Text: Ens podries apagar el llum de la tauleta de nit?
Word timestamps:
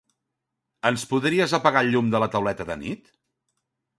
Ens 0.89 1.03
podries 1.11 1.53
apagar 1.59 1.85
el 1.85 1.91
llum 1.95 2.11
de 2.15 2.21
la 2.25 2.31
tauleta 2.37 2.67
de 2.71 2.81
nit? 2.87 3.13